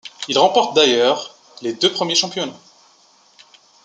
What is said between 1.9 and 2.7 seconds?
premiers championnats.